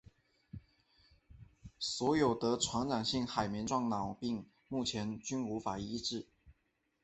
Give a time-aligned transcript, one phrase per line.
[1.77, 6.25] 所有得传染性海绵状脑病目前均无法医治。